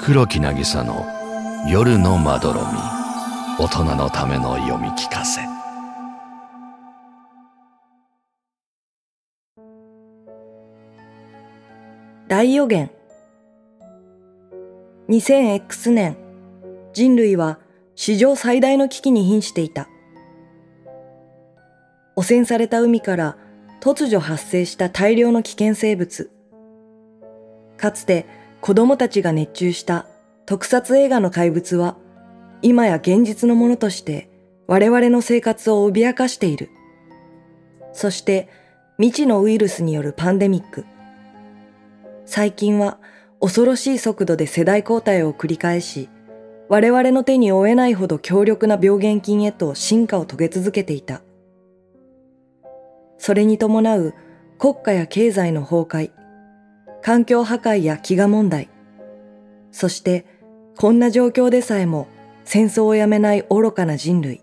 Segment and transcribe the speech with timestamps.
[0.00, 1.04] 黒木渚の
[1.68, 2.66] 夜のまどろみ。
[3.58, 5.40] 大人のための読み聞かせ。
[12.28, 12.90] 大予言。
[15.08, 16.16] 2000X 年。
[16.92, 17.58] 人類は
[17.96, 19.88] 史上最大の危機に瀕していた。
[22.14, 23.36] 汚染された海から
[23.80, 26.30] 突如発生した大量の危険生物。
[27.76, 30.06] かつて子供たちが熱中した
[30.46, 31.96] 特撮映画の怪物は
[32.62, 34.28] 今や現実のものとして
[34.66, 36.70] 我々の生活を脅かしている。
[37.92, 38.48] そして
[38.98, 40.84] 未知のウイルスによるパンデミック。
[42.26, 42.98] 最近は
[43.40, 46.08] 恐ろしい速度で世代交代を繰り返し、
[46.68, 51.22] 我々の手に負えないほど強力な病原菌へと進化を遂げ続けていた。
[53.16, 54.14] それに伴う
[54.58, 56.10] 国家や経済の崩壊、
[57.08, 58.68] 環境破壊や飢餓問題、
[59.72, 60.26] そして
[60.76, 62.06] こんな状況でさえも
[62.44, 64.42] 戦争をやめない愚かな人類。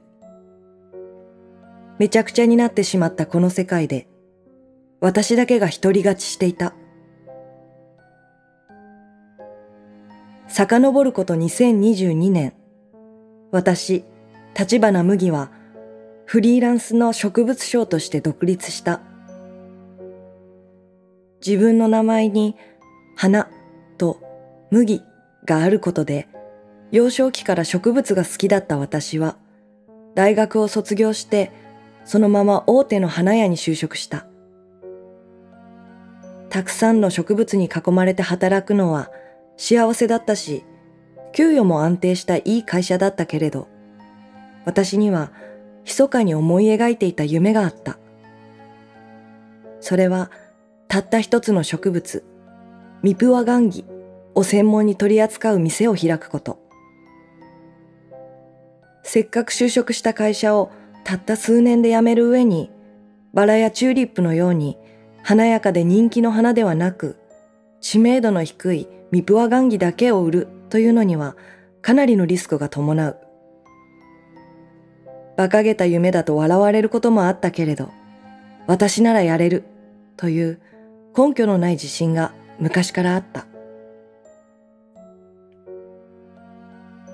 [1.99, 4.07] めちゃくちゃになってしまったこの世界で、
[4.99, 6.73] 私だけが独り勝ちしていた。
[10.47, 12.55] 遡ること2022年、
[13.51, 14.05] 私、
[14.57, 15.51] 立花麦は、
[16.25, 19.01] フリーランスの植物商として独立した。
[21.45, 22.55] 自分の名前に
[23.15, 23.49] 花
[23.97, 24.19] と
[24.71, 25.03] 麦
[25.45, 26.27] があることで、
[26.91, 29.37] 幼少期から植物が好きだった私は、
[30.15, 31.51] 大学を卒業して、
[32.03, 34.25] そのまま大手の花屋に就職した。
[36.49, 39.11] たくさんの植物に囲まれて働くのは
[39.57, 40.63] 幸せだったし、
[41.33, 43.67] 給与も安定したいい会社だったけれど、
[44.63, 45.31] 私には
[45.83, 47.99] 密かに思い描いていた夢があった。
[49.79, 50.31] それは、
[50.87, 52.23] たった一つの植物、
[53.01, 53.85] ミプワガンギ
[54.33, 56.59] を専門に取り扱う店を開くこと。
[59.03, 60.71] せっかく就職した会社を
[61.03, 62.71] たった数年で辞める上に、
[63.33, 64.77] バラやチューリップのように
[65.21, 67.17] 華やかで人気の花ではなく、
[67.81, 71.35] 知名度の低いミプワガンギだけを売るというのには
[71.81, 73.17] かなりのリスクが伴う。
[75.37, 77.91] 馬鹿げた夢だと笑われることもあったけれど、
[78.67, 79.63] 私ならやれる
[80.17, 80.59] という
[81.17, 83.45] 根拠のない自信が昔からあった。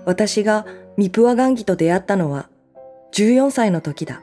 [0.06, 0.66] 私が
[0.98, 2.50] ミプワガンギと出会ったのは
[3.14, 4.22] 14歳の時だ。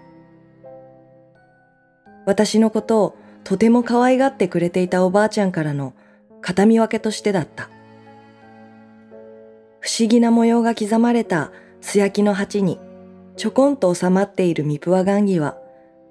[2.27, 5.95] 私のことをとても可愛がってくれていたおばあちゃんからの
[6.41, 7.71] 形見分けとしてだった。
[9.81, 12.78] 不思議な模様が刻まれた素焼きの鉢に
[13.37, 15.56] ちょこんと収まっているミプワガンギは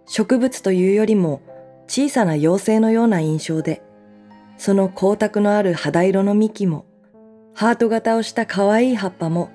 [0.08, 1.42] 植物というよりも
[1.88, 3.82] 小さな妖精のような印象で、
[4.58, 6.86] その光沢のある肌色の幹も、
[7.54, 9.50] ハート型をした可愛い葉っぱも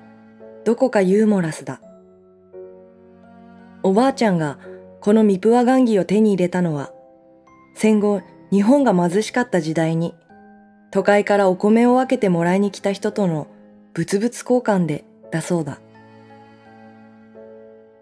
[0.65, 1.81] どこかユーモラスだ。
[3.83, 4.59] おばあちゃんが
[5.01, 6.93] このミプワガンギを手に入れたのは、
[7.75, 10.15] 戦後日本が貧しかった時代に、
[10.91, 13.49] 都会からお米を分けてもらいに来た人との
[13.95, 15.81] 物々交換でだそうだ。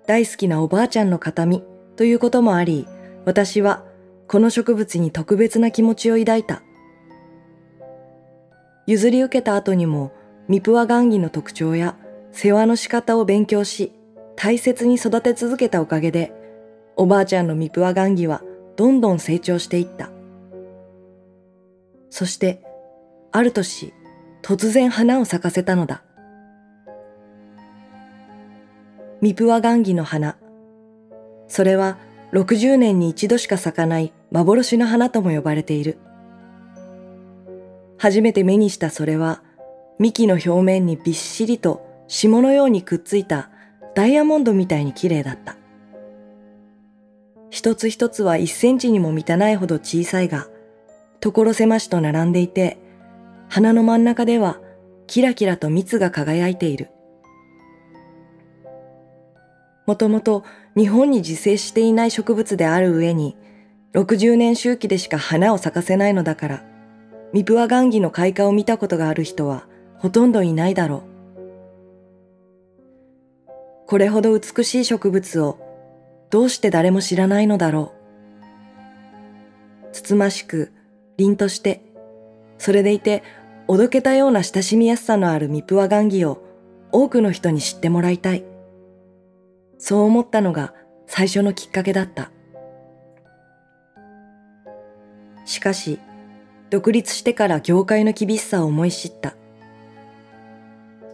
[0.07, 1.63] 大好きなおばあちゃんの形見
[1.97, 2.87] ということもあり、
[3.25, 3.85] 私は
[4.31, 6.63] この植物に特別な気持ちを抱いた。
[8.87, 10.13] 譲り受けた後にも
[10.47, 11.97] ミプワガンギの特徴や
[12.31, 13.91] 世話の仕方を勉強し、
[14.37, 16.33] 大切に育て続けたおかげで、
[16.95, 18.45] おばあちゃんのミプワガンギは
[18.77, 20.11] どんどん成長していった。
[22.09, 22.63] そして、
[23.33, 23.93] ある年、
[24.43, 26.05] 突然花を咲かせたのだ。
[29.21, 30.37] ミプワガンギの花。
[31.49, 31.99] それは
[32.33, 35.99] 60年に一度しか咲かない幻の花とも呼ばれている。
[37.99, 39.43] 初めて目にしたそれは、
[39.99, 43.51] 幹の表面にびっしりと霜のようにくっついた
[43.95, 45.57] ダイヤモンドみたいに綺麗だった。
[47.51, 50.47] 一つ一つは一センチにも満たないほど小さいが、
[51.21, 52.79] 所狭しと並んでいて、
[53.49, 54.61] 花の真ん中では
[55.09, 56.91] キラキラと蜜が輝いている。
[59.91, 60.45] もともと
[60.77, 63.37] 日本に自生していない植物である上に、
[63.93, 66.65] 60年周期でしか花を咲かせないのだから、
[67.33, 69.67] ミプワガンギの開花を見たことがある人は
[69.99, 71.03] ほとんどいないだろ
[73.49, 73.89] う。
[73.89, 75.59] これほど美しい植物を
[76.31, 79.89] どうして誰も知らないのだろう。
[79.91, 80.71] つつましく、
[81.17, 81.83] 凛として、
[82.59, 83.25] それでいて、
[83.67, 86.45] おどけたような親しみやすさのあるミプワガンギを
[86.93, 88.50] 多くの人に知ってもらいたい。
[89.81, 90.75] そう思ったのが
[91.07, 92.31] 最初のきっかけだった。
[95.47, 95.99] しかし、
[96.69, 99.35] 独立してから業界の厳しさを思い知った。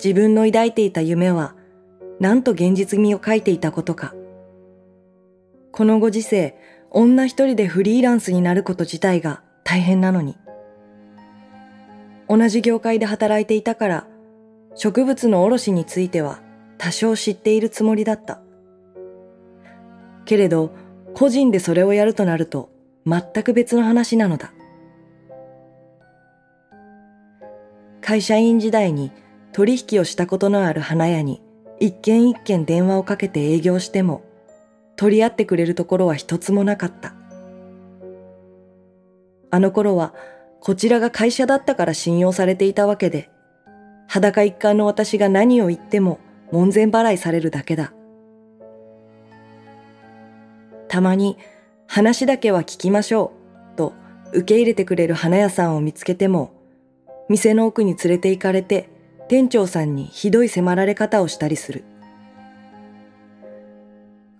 [0.03, 1.55] 自分の抱いていた夢は、
[2.21, 4.15] なんと現実味を書いていたことか。
[5.71, 6.59] このご時世、
[6.91, 10.37] 女一人でフリーランスになること自体が大変なのに。
[12.29, 14.07] 同じ業界で働いていたから、
[14.75, 16.41] 植物の卸については
[16.79, 18.41] 多少知っているつもりだった。
[20.27, 20.73] けれど、
[21.15, 22.69] 個人でそれをやるとなると
[23.07, 24.53] 全く別の話なのだ。
[28.03, 29.11] 会社員時代に
[29.53, 31.43] 取引をしたことのある花屋に
[31.81, 34.23] 一軒一軒電話をかけて営業しても
[34.97, 37.15] 取り合ってくれるところは一つもなかった。
[39.51, 40.15] あの頃は
[40.61, 43.31] こちらが会社だったから信用されていたわけで、
[44.09, 46.19] 裸一貫の私が何を言っても
[46.53, 47.93] 門前払いされるだけだ。
[50.89, 51.37] たまに
[51.87, 53.33] 話だけは聞きましょ
[53.75, 53.95] うと
[54.33, 56.53] 受け入れてくれる花屋さんを見つけても、
[57.29, 58.89] 店の奥に連れて行かれて
[59.29, 61.85] 店長さんにひどい迫られ方をしたりする。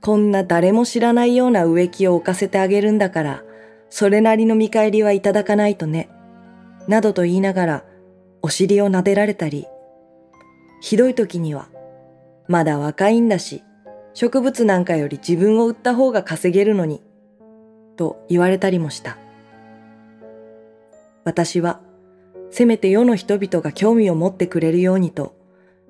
[0.01, 3.43] こんな誰も知らないような植木を置かせてあげるんだから、
[3.91, 6.09] それなりの見返りはいただかないとね。
[6.87, 7.85] などと言いながら、
[8.41, 9.67] お尻を撫でられたり、
[10.81, 11.69] ひどい時には、
[12.47, 13.65] まだ若いんだし、
[14.17, 17.03] 植物なんかより自分を売った方が稼げるのに、
[17.99, 19.19] と言われたりもした。
[21.25, 21.83] 私は、
[22.51, 25.37] せめて世の人々が興味を持ってくれるようにと、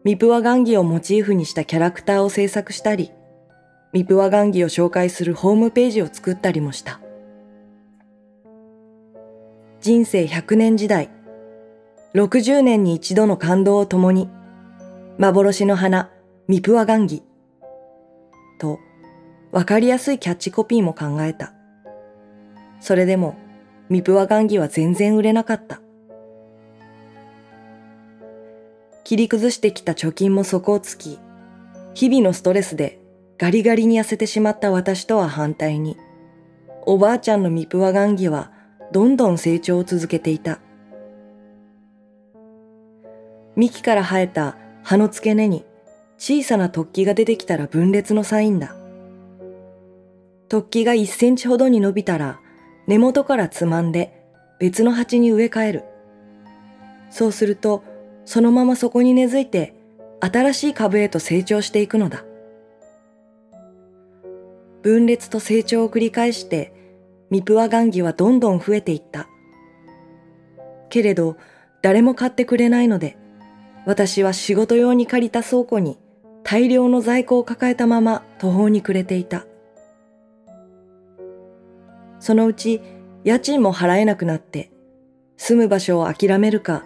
[0.03, 3.13] ミプワガンギをモチーフにしたキャラクターを制作したり、
[3.93, 7.01] ミプワガンギを紹介するホームページを作ったりもした。
[9.81, 11.11] 人生100年時代、
[12.17, 14.29] 60年に一度の感動を共に、
[15.17, 16.11] 幻の花、
[16.49, 17.23] ミプワガンギ。
[19.57, 21.55] わかりやすいキャッチコピーも考えた。
[22.79, 23.39] それでも、
[23.89, 25.81] ミプワガンギは全然売れなかった。
[29.03, 31.19] 切り崩してきた貯金も底をつき、
[31.95, 33.01] 日々のストレスで
[33.39, 35.97] ガリガリに痩せてしまった私とは反対に、
[36.85, 38.53] おばあちゃんのミプワガンギは
[38.93, 40.59] どんどん成長を続けていた。
[43.57, 45.65] 幹から生えた葉の付け根に
[46.19, 48.77] 小さな突起が出てきたら分裂のサインだ。
[50.49, 52.41] 突起が1センチほどに伸びたら
[52.87, 54.23] 根元からつまんで
[54.59, 55.85] 別の鉢に植え替える。
[57.11, 57.85] そうすると
[58.25, 59.75] そのままそこに根付いて
[60.21, 62.25] 新しい株へと成長していくのだ。
[64.83, 66.73] 分裂と成長を繰り返して、
[67.29, 69.27] ミプワガンギはどんどん増えていった。
[70.91, 71.37] けれど、
[71.83, 73.19] 誰も買ってくれないので、
[73.85, 75.99] 私は仕事用に借りた倉庫に
[76.45, 79.45] 大量の在庫を抱えたまま途方に暮れていた。
[82.27, 82.81] そのうち
[83.23, 84.73] 家賃も払えなくなって、
[85.37, 86.85] 住む場所を諦めるか、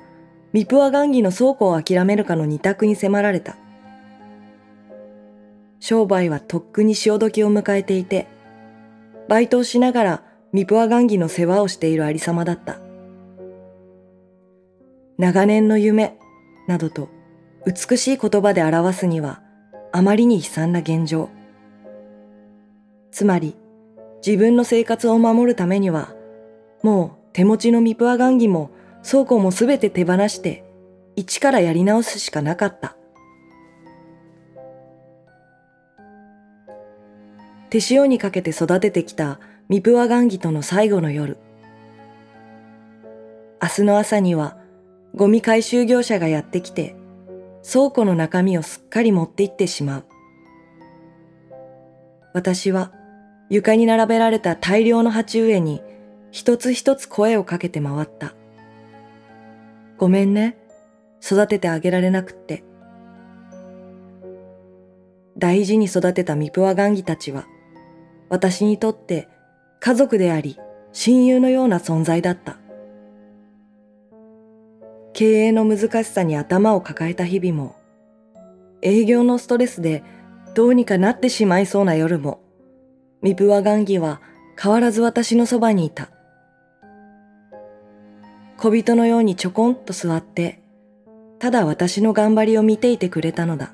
[0.53, 3.57] ミプワガンギの倉庫を諦めるかの二択に迫られた。
[5.79, 8.27] 商売はとっくに潮時を迎えていて、
[9.31, 10.23] バイトをしながら
[10.53, 12.79] ミプアガンギの世話をしているありさまだった。
[15.17, 16.19] 長年の夢
[16.69, 17.09] などと
[17.65, 19.41] 美しい言葉で表すには
[19.91, 21.31] あまりに悲惨な現状。
[23.11, 23.57] つまり
[24.25, 26.15] 自分の生活を守るためには
[26.83, 28.71] もう手持ちのミプアガンギも
[29.09, 30.65] 倉庫もすべて手放して
[31.17, 32.97] 一からやり直すしかなかった。
[37.71, 41.39] 手塩にかけて育ててきたミプワガンギとの最後の夜。
[43.63, 44.59] 明日の朝には
[45.15, 46.97] ゴミ回収業者がやってきて
[47.63, 50.05] 倉庫の中身をすっかり持って行ってしまう。
[52.33, 52.93] 私は
[53.51, 55.83] 床に並べられた大量の鉢植えに
[56.31, 58.35] 一つ一つ声をかけて回った。
[59.99, 60.57] ごめんね。
[61.23, 62.65] 育ててあげられなくって。
[65.37, 67.47] 大事に育てたミプワガンギたちは
[68.29, 69.29] 私にとって
[69.81, 70.59] 家族であり
[70.93, 72.59] 親友のような存在だった。
[75.13, 77.77] 経営の難しさに頭を抱えた日々も、
[78.83, 80.03] 営業のストレスで
[80.55, 82.40] どうにかなってしまいそうな夜も、
[83.23, 84.21] ミプワガンギは
[84.61, 86.11] 変わらず私のそばにいた。
[88.57, 90.61] 小人のようにちょこんと座って、
[91.39, 93.73] ただ私の頑張りを見ていてくれたのだ。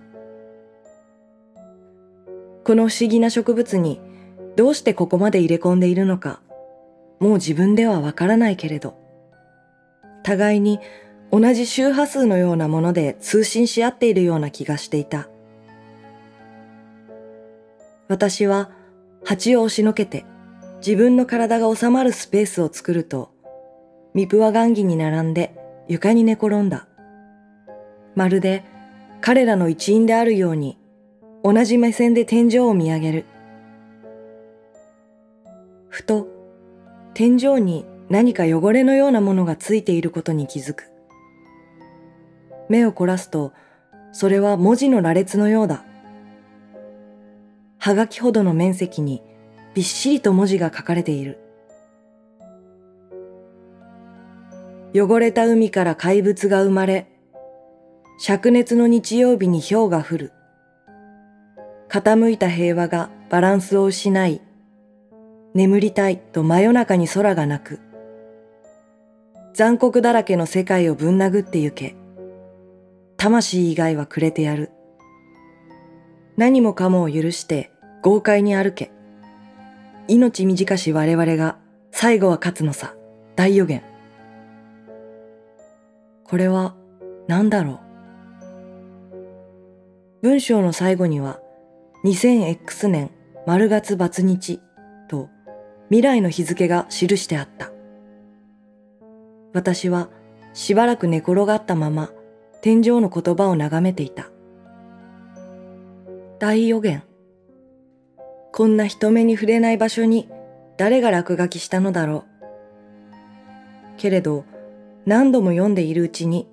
[2.64, 4.00] この不思議な植物に
[4.56, 6.40] どうしてここまで入れ込んでいるのか、
[7.20, 8.96] もう自分ではわからないけれど、
[10.22, 10.80] 互いに
[11.30, 15.28] 同じ周波数のようなもので通信し合っているような気がしていた。
[18.08, 18.70] 私は
[19.24, 20.24] 蜂を押しのけて
[20.78, 23.30] 自分の体が収まるスペースを作ると、
[24.14, 25.54] ミプワガンギに並んで
[25.88, 26.86] 床に寝転んだ。
[28.14, 28.64] まるで
[29.20, 30.78] 彼らの一員であるように
[31.42, 33.24] 同じ目線で天井を見上げる。
[35.88, 36.28] ふと
[37.14, 40.90] 天井に何か汚れのようなものがついていることに気づく。
[42.68, 43.52] 目を凝らすと
[44.12, 45.84] それは文字の羅列のようだ。
[47.86, 49.22] はがきほどの面積に
[49.72, 51.38] びっしりと文字が書かれている。
[54.92, 57.06] 汚れた海から怪物が生まれ、
[58.20, 60.32] 灼熱の日曜日に氷が降る。
[61.88, 64.40] 傾いた平和がバランスを失い、
[65.54, 67.78] 眠りたいと真夜中に空が泣く。
[69.54, 71.94] 残酷だらけの世界をぶん殴ってゆけ。
[73.16, 74.72] 魂以外はくれてやる。
[76.36, 77.70] 何もかもを許して
[78.06, 78.92] 豪快に歩け。
[80.06, 81.58] 命短し我々が
[81.90, 82.94] 最後は勝つのさ。
[83.34, 83.82] 大予言。
[86.22, 86.76] これは
[87.26, 87.80] 何だろ
[89.10, 89.16] う？
[90.22, 91.40] 文章の最後には
[92.04, 93.10] 2000X 年
[93.44, 94.60] 丸月罰日
[95.08, 95.28] と
[95.88, 97.72] 未来の日付が記してあった。
[99.52, 100.10] 私は
[100.52, 102.10] しばらく寝転がったまま
[102.62, 104.30] 天井の言葉を眺めていた。
[106.38, 107.02] 大予言。
[108.56, 110.30] こんな人目に触れない場所に
[110.78, 113.98] 誰が落書きしたのだろう。
[113.98, 114.46] けれど
[115.04, 116.48] 何度も読んでいるうちに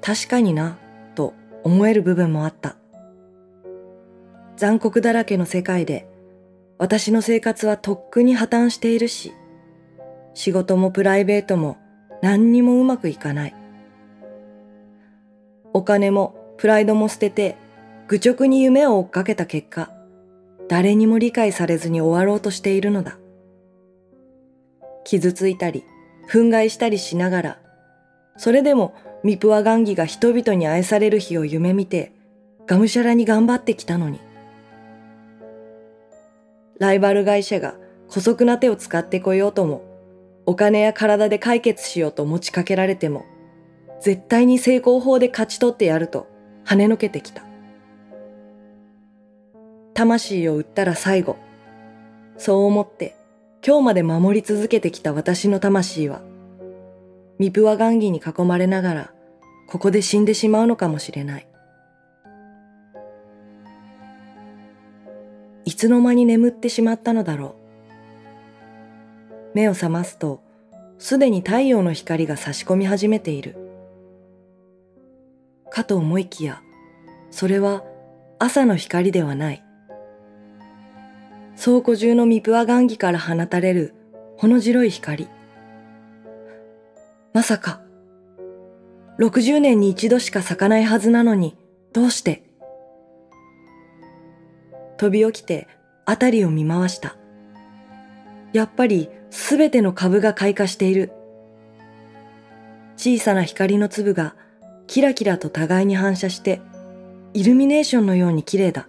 [0.00, 0.76] 確かにな
[1.14, 2.74] と思える部分もあった。
[4.56, 6.08] 残酷だらけの世界で
[6.78, 9.32] 私の生活はとっくに破綻しているし、
[10.34, 11.76] 仕事もプライベートも
[12.22, 13.54] 何にもうまくいかない。
[15.74, 17.56] お金もプライドも捨てて
[18.08, 19.92] 愚直に夢を追っかけた結果、
[20.70, 23.18] 誰にも理解されずに終わろうとしているのだ。
[25.02, 25.82] 傷ついたり、
[26.30, 27.60] 憤慨したりしながら、
[28.36, 32.12] それでもミプワガンギが人々に愛される日を夢見て、
[32.68, 34.20] がむしゃらに頑張ってきたのに。
[36.78, 37.74] ライバル会社が
[38.06, 39.82] 姑息な手を使ってこようとも、
[40.46, 43.24] お金や体で解決しようと持ちかけられても、
[44.00, 46.28] 絶対に成功法で勝ち取ってやると
[46.64, 47.49] 跳ねのけてきた。
[49.94, 51.36] 魂を売ったら最後。
[52.36, 53.16] そう思って
[53.66, 56.22] 今日まで守り続けてきた私の魂は、
[57.38, 59.12] ミプワガンギに囲まれながら、
[59.68, 61.46] ここで死んでしまうのかもしれない。
[65.66, 67.54] いつの間に眠ってしまったのだろ
[69.52, 69.54] う。
[69.54, 70.42] 目を覚ますと、
[70.98, 73.56] すでに太陽の光が差し込み始めている。
[75.68, 76.62] かと思いきや、
[77.30, 77.84] それは
[78.38, 79.62] 朝の光ではない。
[81.62, 83.92] 倉庫中のミプアガンギから放たれる
[84.38, 85.28] ほの白い光。
[87.34, 87.82] まさか、
[89.18, 91.58] 60年に一度しか咲かないはずなのに、
[91.92, 92.44] どうして？
[94.96, 95.68] 飛び起きて
[96.06, 97.18] 辺りを見回した。
[98.54, 101.12] やっぱりすべての株が開花している。
[102.96, 104.34] 小さな光の粒が
[104.86, 106.62] キラキラと互いに反射して
[107.34, 108.88] イルミネーションのように綺麗だ。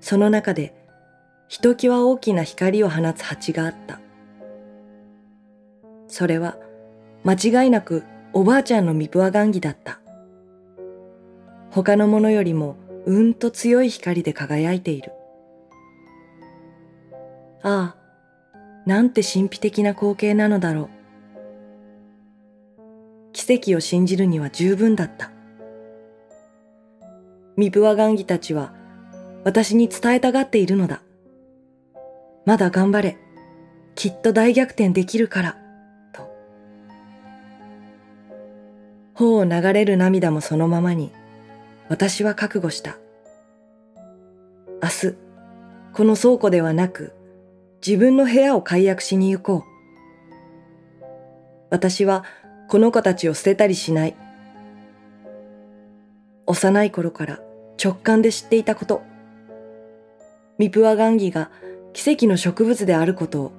[0.00, 0.74] その中で
[1.48, 4.00] ひときわ大きな光を放つ蜂があった。
[6.08, 6.56] それは
[7.24, 10.00] 間違いなくおばあちゃんのミプアガンギだった。
[11.70, 12.76] 他のものよりも
[13.06, 15.12] うんと強い光で輝いている。
[17.62, 20.88] ああ、なんて神秘的な光景なのだろう。
[23.32, 25.30] 奇跡を信じるには十分だった。
[27.56, 28.72] ミプワガンギたちは
[29.44, 31.02] 私に伝えたがっているのだ。
[32.44, 33.16] まだ頑張れ。
[33.94, 35.56] きっと大逆転できるから、
[36.12, 36.30] と。
[39.14, 41.12] 頬を流れる涙もそのままに、
[41.88, 42.96] 私は覚悟した。
[44.82, 45.16] 明日、
[45.92, 47.12] この倉庫ではなく、
[47.86, 51.04] 自分の部屋を解約しに行こう。
[51.70, 52.24] 私は
[52.68, 54.16] この子たちを捨てたりしない。
[56.46, 57.40] 幼い頃から
[57.82, 59.09] 直感で知っていたこと。
[60.60, 61.50] ミプアガンギが
[61.94, 63.52] 奇跡の植物であることを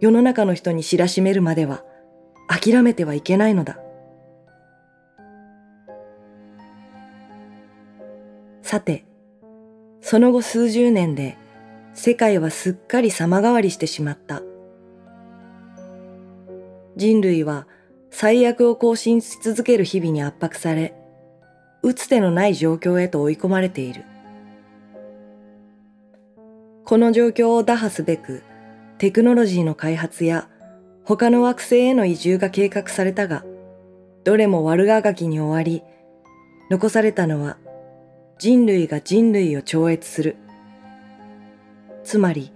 [0.00, 1.84] 世の中の人に知らしめるまでは
[2.48, 3.78] 諦めてはいけないのだ。
[8.62, 9.04] さて、
[10.00, 11.36] その後数十年で
[11.92, 14.40] 世界はすっかり様変わりしてしまった。
[16.96, 17.68] 人類は
[18.10, 20.94] 最悪を更新し続ける日々に圧迫され、
[21.82, 24.04] 打つ手のない状況へと追い込まれている。
[26.90, 28.42] この状況を打破すべく、
[28.98, 30.48] テクノロジーの開発や
[31.04, 33.44] 他の惑星への移住が計画されたが、
[34.24, 35.84] どれも悪あがきに終わり、
[36.68, 37.58] 残されたのは
[38.40, 40.34] 人類が人類を超越する。
[42.02, 42.52] つまり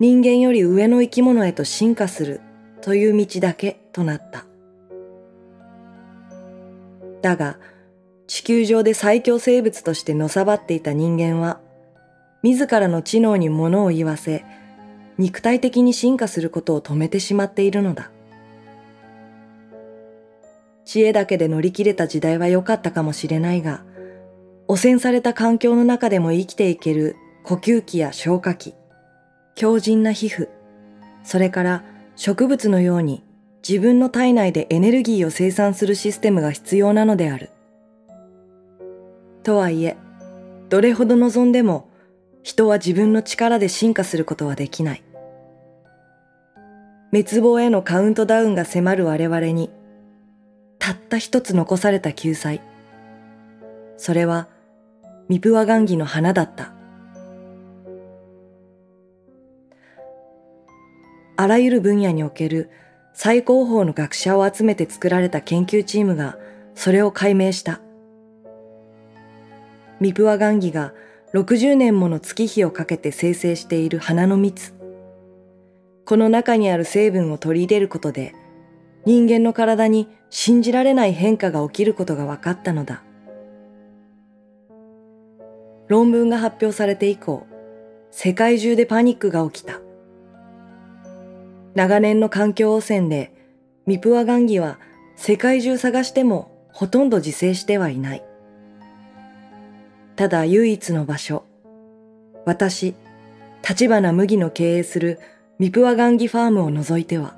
[0.00, 2.40] 人間より上の生き物へと進化する
[2.80, 4.46] という道だけとなった。
[7.22, 7.60] だが
[8.26, 11.60] 地球上で最強生物としてのさばっていた人間は
[12.44, 14.44] 自らの知能に物を言わせ
[15.16, 18.10] 肉体的に進化することを止めてしまっているのだ。
[20.84, 23.82] 知恵だけで乗り切れた時代は良かったかもしれないが、
[24.68, 28.74] 汚染された環境の中でも生きていける呼吸器や消化器、
[29.54, 30.50] 強靭な皮膚、
[31.22, 31.82] それから
[32.14, 33.24] 植物のように
[33.66, 37.48] 自分の体内でエネルギーを生産するシステムが必要なのである。
[39.42, 39.96] とはいえ、
[40.68, 41.88] どれほど望んでも
[42.44, 45.02] 人は自分の力で進化することはできない。
[47.10, 49.70] 滅亡へのカウントダウンが迫る我々に、
[50.78, 52.60] たった一つ残された救済。
[53.96, 54.48] それは、
[55.26, 56.74] ミプワガンギの花だった。
[61.36, 62.68] あらゆる分野における
[63.14, 66.36] 最高峰の学者を集めて作られた研究チームが
[66.74, 67.80] それを解明した。
[69.98, 70.92] ミプワガンギが
[71.34, 74.72] 60年もの月日をかけて生成している花の蜜。
[76.04, 78.36] この中にある成分を取り入れることで、
[79.04, 83.02] 人間の体に信じられない変化が起きることが分かったのだ。
[85.88, 87.48] 論文が発表されて以降、
[88.12, 89.80] 世界中でパニックが起きた。
[91.74, 93.32] 長年の環境汚染で、
[93.86, 94.78] ミプワガンギは
[95.16, 98.24] 世界中探してもほとんど自生してはいない。
[100.16, 101.44] ただ唯一の場所。
[102.44, 102.94] 私、
[103.68, 105.18] 立花麦の経営する
[105.58, 107.36] ミプワガンギファームを除いては。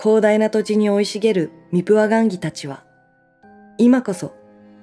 [0.00, 2.84] 広大な土地に生い茂るミプワガンギたちは、
[3.78, 4.32] 今こそ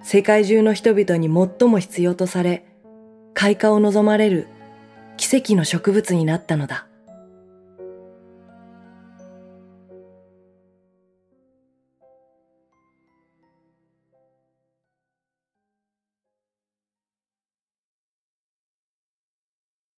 [0.02, 2.66] 世界中の人々に最も必要とされ、
[3.34, 4.48] 開花を望まれる
[5.18, 6.89] 奇跡の植物になったのだ。